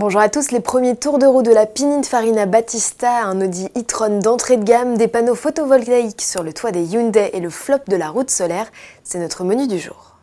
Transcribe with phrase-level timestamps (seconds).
[0.00, 4.20] Bonjour à tous, les premiers tours de roue de la Pininfarina Battista, un Audi e-tron
[4.20, 7.96] d'entrée de gamme, des panneaux photovoltaïques sur le toit des Hyundai et le flop de
[7.96, 8.70] la route solaire,
[9.02, 10.17] c'est notre menu du jour.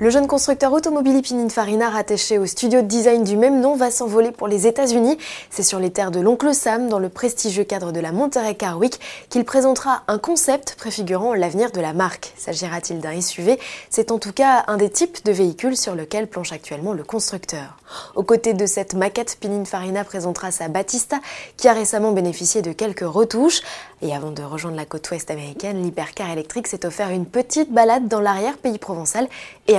[0.00, 4.30] Le jeune constructeur automobile Pininfarina, rattaché au studio de design du même nom, va s'envoler
[4.30, 5.18] pour les États-Unis.
[5.50, 8.78] C'est sur les terres de l'oncle Sam, dans le prestigieux cadre de la Monterey Car
[8.78, 12.32] Week, qu'il présentera un concept préfigurant l'avenir de la marque.
[12.36, 13.58] S'agira-t-il d'un SUV
[13.90, 17.76] C'est en tout cas un des types de véhicules sur lequel planche actuellement le constructeur.
[18.14, 21.16] Aux côtés de cette maquette, Pininfarina présentera sa Battista,
[21.56, 23.62] qui a récemment bénéficié de quelques retouches.
[24.00, 28.06] Et avant de rejoindre la côte ouest américaine, l'hypercar électrique s'est offert une petite balade
[28.06, 29.26] dans l'arrière-pays provençal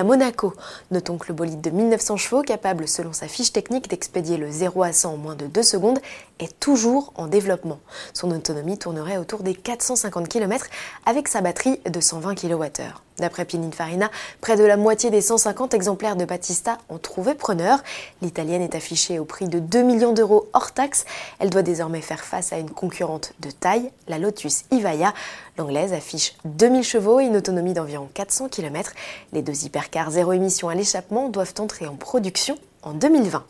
[0.10, 0.56] Monaco.
[0.90, 4.82] Notons que le bolide de 1900 chevaux, capable selon sa fiche technique d'expédier le 0
[4.82, 6.00] à 100 en moins de 2 secondes,
[6.40, 7.80] est toujours en développement.
[8.16, 10.66] Son autonomie tournerait autour des 450 km
[11.06, 13.09] avec sa batterie de 120 kWh.
[13.20, 14.10] D'après Pininfarina,
[14.42, 17.80] près de la moitié des 150 exemplaires de Battista ont trouvé preneur.
[18.22, 21.06] L'italienne est affichée au prix de 2 millions d'euros hors taxe.
[21.40, 25.14] Elle doit désormais faire face à une concurrente de taille, la Lotus Ivaya.
[25.58, 28.94] L'anglaise affiche 2000 chevaux et une autonomie d'environ 400 km.
[29.34, 33.44] Les deux hypercars zéro émission à l'échappement doivent entrer en production en 2020.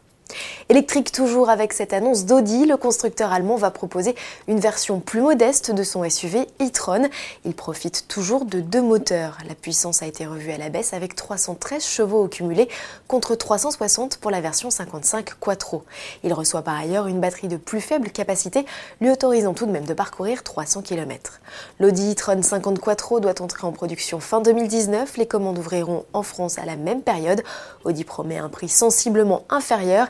[0.71, 4.13] Électrique toujours avec cette annonce d'Audi, le constructeur allemand va proposer
[4.47, 7.09] une version plus modeste de son SUV e-tron.
[7.43, 9.39] Il profite toujours de deux moteurs.
[9.47, 12.69] La puissance a été revue à la baisse avec 313 chevaux au cumulé
[13.07, 15.85] contre 360 pour la version 55 Quattro.
[16.23, 18.63] Il reçoit par ailleurs une batterie de plus faible capacité,
[19.01, 21.41] lui autorisant tout de même de parcourir 300 km.
[21.79, 25.17] L'Audi e-tron 50 Quattro doit entrer en production fin 2019.
[25.17, 27.41] Les commandes ouvriront en France à la même période.
[27.85, 30.09] Audi promet un prix sensiblement inférieur.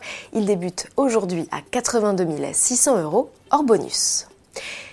[0.49, 4.25] Débute aujourd'hui à 82 600 euros hors bonus.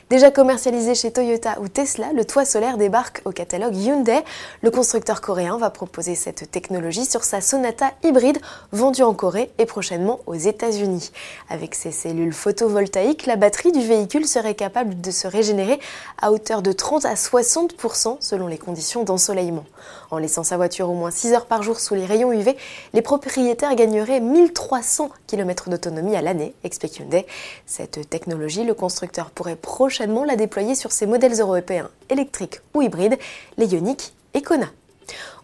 [0.08, 4.20] Déjà commercialisé chez Toyota ou Tesla, le toit solaire débarque au catalogue Hyundai.
[4.62, 8.38] Le constructeur coréen va proposer cette technologie sur sa Sonata hybride
[8.70, 11.10] vendue en Corée et prochainement aux États-Unis.
[11.48, 15.80] Avec ses cellules photovoltaïques, la batterie du véhicule serait capable de se régénérer
[16.22, 19.64] à hauteur de 30 à 60% selon les conditions d'ensoleillement.
[20.12, 22.56] En laissant sa voiture au moins 6 heures par jour sous les rayons UV,
[22.92, 27.26] les propriétaires gagneraient 1300 km d'autonomie à l'année, explique Hyundai.
[27.66, 33.18] Cette technologie, le constructeur pourrait prochainement la déployer sur ses modèles européens électriques ou hybrides,
[33.56, 34.66] les Ioniq et Kona.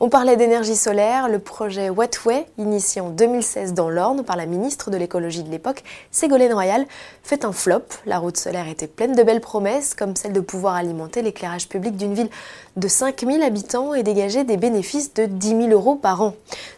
[0.04, 4.90] On parlait d'énergie solaire, le projet Wetway, initié en 2016 dans l'Orne par la ministre
[4.90, 6.86] de l'écologie de l'époque, Ségolène Royal,
[7.22, 7.84] fait un flop.
[8.04, 11.96] La route solaire était pleine de belles promesses, comme celle de pouvoir alimenter l'éclairage public
[11.96, 12.30] d'une ville
[12.74, 16.34] de 5000 habitants et dégager des bénéfices de 10 000 euros par an.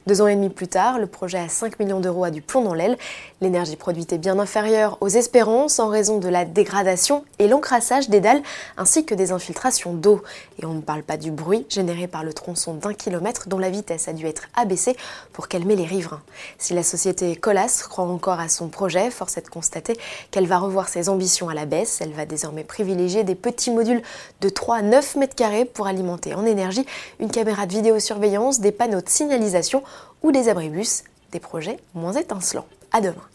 [0.07, 2.61] Deux ans et demi plus tard, le projet à 5 millions d'euros a du plomb
[2.61, 2.99] dans l'aile.
[3.41, 8.21] L'énergie produite est bien inférieure aux espérances en raison de la dégradation et l'encrassage des
[8.21, 8.43] dalles
[8.77, 10.21] ainsi que des infiltrations d'eau.
[10.61, 13.14] Et on ne parle pas du bruit généré par le tronçon d'un kilomètre
[13.47, 14.97] dont la vitesse a dû être abaissée
[15.33, 16.23] pour calmer les riverains.
[16.59, 19.97] Si la société Colas croit encore à son projet, force est de constater
[20.31, 22.01] qu'elle va revoir ses ambitions à la baisse.
[22.01, 24.03] Elle va désormais privilégier des petits modules
[24.41, 26.87] de 3 à 9 mètres carrés pour alimenter en énergie
[27.21, 29.83] une caméra de vidéosurveillance, des panneaux de signalisation
[30.23, 32.67] ou des abribus, des projets moins étincelants.
[32.93, 33.34] À demain.